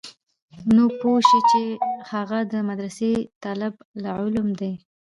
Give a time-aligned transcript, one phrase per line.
[0.75, 1.61] نو پوه سه چې
[2.11, 3.11] هغه د مدرسې
[3.43, 4.73] طالب العلم دى.